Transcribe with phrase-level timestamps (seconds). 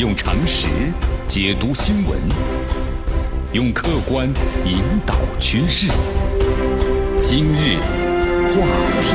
[0.00, 0.66] 用常识
[1.28, 2.18] 解读新闻，
[3.52, 4.26] 用客观
[4.64, 5.92] 引导趋势。
[7.20, 7.76] 今日
[8.48, 8.66] 话
[9.02, 9.14] 题，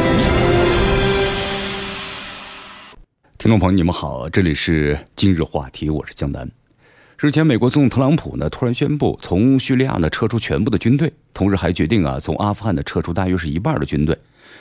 [3.40, 6.48] 听众朋友，你们好，这里是今日话题，我是江南。
[7.18, 14.16] 日前，美国总统特朗普呢突然宣布从叙利亚呢撤出全部的军队，同时还决定啊从阿富汗呢撤出大约是一半的军队。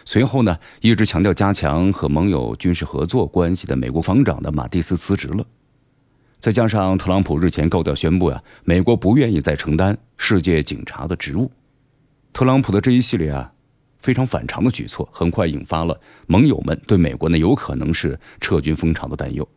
[0.07, 5.45] 随后呢，一直强调加强和盟友军事合作关系的美国防长的马蒂斯辞职了。
[6.44, 11.50] 再加上特朗普日前高调宣布呀，美国不愿意再承担世界警察的职务。
[12.34, 13.50] 特朗普的这一系列啊
[14.00, 19.48] 非常反常的举措，很快引发了盟友们对美国呢有可能是撤军风潮的担忧。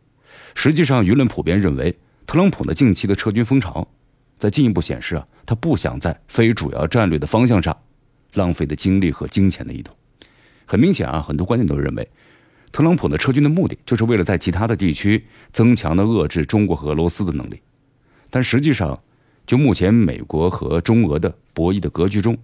[0.54, 1.94] 实际上，舆论普遍认为，
[2.26, 3.86] 特朗普呢近期的撤军风潮，
[4.38, 7.76] 在进一步显示啊，他不想在非主要战略的方向上
[8.32, 9.92] 浪费的精力和金钱的意图。
[10.64, 12.08] 很明显啊，很多观点都认为，
[12.70, 17.60] 特朗普的撤军的目的就是为了在其他的地区增强的遏制中国和俄罗斯的能力。
[18.30, 19.00] 但实际上，
[19.46, 22.36] 就目前美国和中俄的博弈的格局中，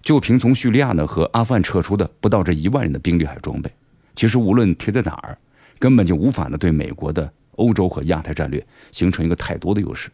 [0.00, 3.70] 就凭从叙利亚呢和阿富汗撤出的不到这一万人的兵力还装备，
[4.14, 5.36] 其实无论贴在哪儿，
[5.78, 10.08] 根本就无法呢对美国的欧洲和亚太战略形成一个太多的优势。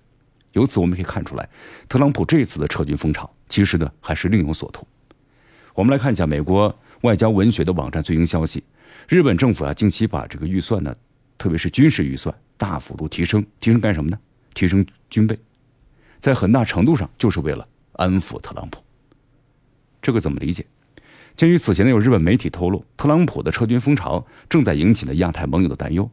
[0.52, 1.48] 由此我们可以看出来，
[1.88, 4.86] 特朗普这次的撤军风潮其实呢还是另有所图。
[5.74, 6.74] 我们来看一下美国。
[7.02, 8.62] 外交文学的网站最新消息：
[9.10, 10.94] 日本政府啊，近期把这个预算呢，
[11.36, 14.16] 特别是军事预算大幅度提升，提升干什么呢？
[14.54, 15.36] 提升军备，
[16.20, 18.80] 在很大程度上就是为了安抚特朗普。
[20.00, 20.64] 这个怎么理解？
[21.36, 26.08] 鉴于此前呢有日本媒体透露，特朗普的撤军风潮正在引起呢亚太盟友的担忧。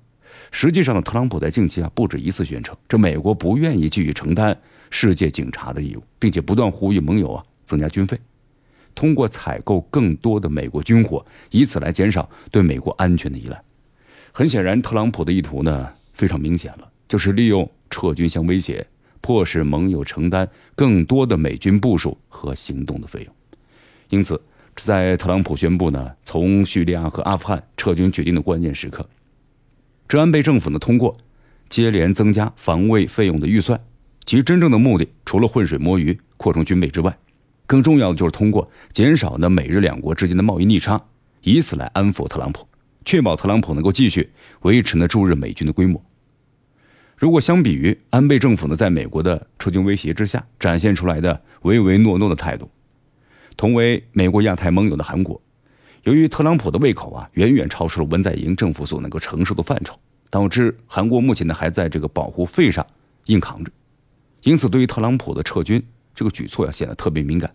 [0.50, 4.60] 实际上呢，特朗普在近期啊不止一次宣称，这美国不愿意继续承担
[4.90, 8.20] 世界警察的义务，并且不断呼吁盟友啊增加军费。
[8.98, 13.62] 通过采购更多的美国军火，以此来减少对美国安全的依赖。
[14.32, 18.84] 很显然，特朗普的意图呢非常明显了，就是利用撤军相威胁，
[19.22, 23.32] 迫使盟友承担更多的美军部署和行动的费用。
[24.10, 24.42] 因此，
[24.76, 29.08] 在特朗普宣布呢从叙利亚和阿富汗撤军决定的关键时刻，
[30.08, 31.16] 这安倍政府呢通过
[31.70, 33.80] 接连增加防卫费用的预算，
[34.26, 37.16] 其真正的目的除了浑水摸鱼、扩充军备之外。
[37.68, 41.00] 更重要的就是通过减少呢美日两国之间的贸易逆差，
[41.42, 42.66] 以此来安抚特朗普，
[43.04, 44.30] 确保特朗普能够继续
[44.62, 46.02] 维持呢驻日美军的规模。
[47.18, 52.70] 如果相比于安倍政府呢在美国的撤军威胁之下展现出来的唯唯诺诺的态度，
[53.58, 55.42] 同为美国亚太盟友的韩国，
[56.04, 59.94] 由于特朗普的胃口啊远远超出了文在寅政府所能够承受的范畴，
[60.30, 62.86] 导致韩国目前呢还在这个保护费上
[63.26, 63.72] 硬扛着，
[64.44, 65.84] 因此对于特朗普的撤军。
[66.18, 67.54] 这个举措呀显得特别敏感。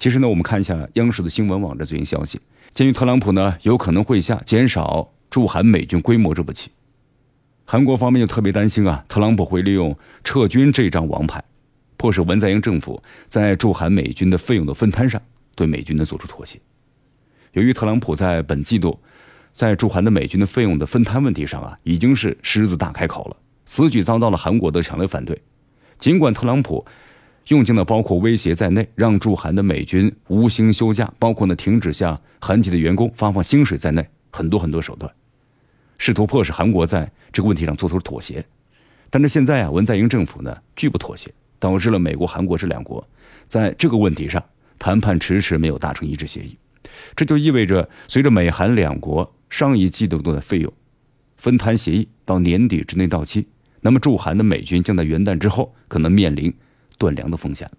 [0.00, 2.40] 其实呢，我们看一下央视的新闻网站最新消息，
[2.72, 6.72] 鉴于特朗普呢有可能会下减少驻韩美军规模这步棋，
[7.64, 11.40] 韩国方面就特别担心啊，特朗普会利用撤军这张王牌，
[11.96, 15.22] 迫使文在寅政府在驻韩美军的费用的分摊上
[15.54, 16.58] 对美军的做出妥协。
[17.52, 18.98] 由于特朗普在本季度
[19.54, 25.40] 在驻韩的美军的费用的分摊问题上啊，已经是狮子大开口了，此举遭到了韩国的强烈反对。
[26.02, 26.84] 尽管特朗普
[27.46, 35.08] 用尽了包括威胁在内，让驻韩的美军无薪休假，包括呢停止向韩籍的员工发放薪水在内，很多很多手段，
[35.98, 38.44] 试图迫使韩国在这个问题上做出妥协。
[39.10, 43.08] 但是现在啊，文在寅政府呢拒不妥协，导致了美国、韩国这两国
[43.46, 44.42] 在这个问题上
[44.80, 46.58] 谈判迟迟没有达成一致协议。
[47.14, 50.72] 这就意味着，随着美韩两国上一季度的费用
[51.36, 53.46] 分摊协议到年底之内到期。
[53.82, 56.54] 那么驻韩的美军将在元旦之后可能面临
[56.96, 57.70] 断粮的风险。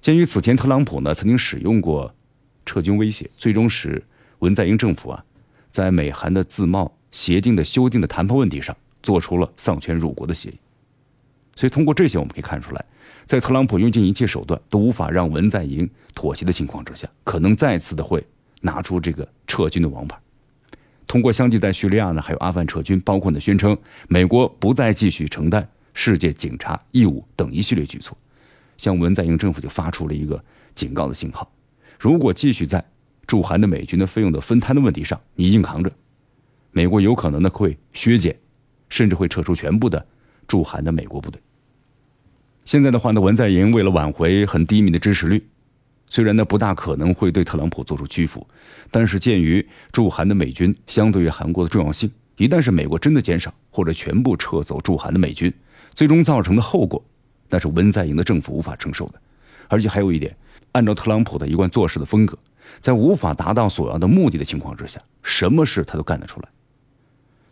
[0.00, 2.12] 鉴于此前特朗普呢曾经使用过
[2.66, 4.02] 撤军威胁，最终使
[4.40, 5.24] 文在寅政府啊
[5.70, 10.58] 在美韩的自贸协定的修订的谈判问题上做出了丧权辱国的协议。
[11.54, 12.84] 所以通过这些我们可以看出来，
[13.26, 18.26] 在特朗普用尽一切手段都无法让文在寅妥协的情况之下，可能再次的会
[18.62, 20.18] 拿出这个撤军的王牌。
[21.12, 23.76] 通过相继在叙利亚呢，还有阿富汗撤军，包括呢宣称
[24.08, 28.16] 美国不再继续承担世界警察义务等一系列举措，
[28.78, 30.42] 向文在寅政府就发出了一个
[30.74, 31.52] 警告的信号：
[32.00, 32.82] 如果继续在
[33.26, 35.92] 驻韩的美军的费用的分摊的问题上你硬扛着，
[36.70, 38.34] 美国有可能呢会削减，
[38.88, 40.06] 甚至会撤出全部的
[40.48, 41.38] 驻韩的美国部队。
[42.64, 45.46] 现在的话呢，文在寅为了挽回很低迷的支持率。
[46.12, 48.46] 虽然呢不大可能会对特朗普做出屈服，
[48.90, 55.50] 但是鉴于驻韩的美军相对于韩国的重要性，一旦是美国真的减少或者全部撤走驻韩的美军，
[55.94, 57.02] 最终造成的后果，
[57.48, 59.14] 那是文在寅的政府无法承受的。
[59.68, 60.36] 而且还有一点，
[60.72, 62.36] 按照特朗普的一贯做事的风格，
[62.82, 66.48] 在无法达到所要的目的的情况之下，什么事他都干得出来。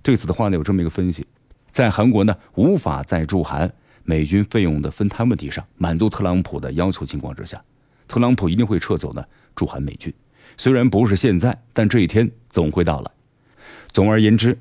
[0.03, 1.27] 对此的话呢，有这么一个分析：
[1.71, 3.73] 在韩国呢无法在驻韩
[4.03, 7.59] 美军费用的分摊问题上满足特朗普的要求情况之下，
[8.11, 9.25] 特朗普一定会撤走呢
[9.55, 10.13] 驻韩美军。
[10.57, 13.11] 虽然不是现在，但这一天总会到来。
[13.93, 14.59] 总而言之，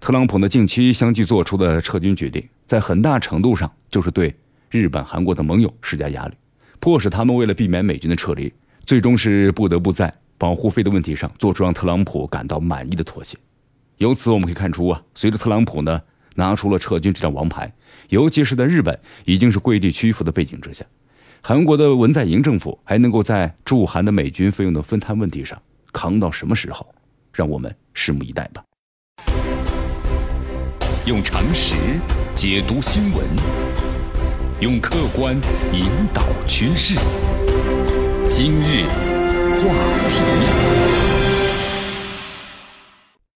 [0.00, 4.34] 特朗普呢近期相继做出的撤军决定，在很大程度上就是对
[4.70, 6.34] 日本、韩国的盟友施加压力，
[6.80, 8.50] 迫使他们为了避免美军的撤离，
[8.86, 13.36] 最终是不得不在保护费的问题上做出让特朗普感到满意的妥协。
[13.98, 16.00] 由此我们可以看出啊，随着特朗普呢
[16.36, 17.70] 拿出了撤军这张王牌，
[18.08, 20.82] 尤其是在日本已经是跪地屈服的背景之下，
[21.48, 25.56] 韩国的文在寅政府还能够在驻韩的美军费用的分摊问题上
[25.92, 26.84] 扛到什么时候？
[27.32, 28.64] 让我们拭目以待吧。
[31.04, 31.76] 用常识
[32.34, 33.24] 解读新闻，
[34.58, 35.36] 用客观
[35.72, 36.98] 引导趋势。
[38.26, 38.82] 今日
[39.54, 39.72] 话
[40.08, 41.35] 题。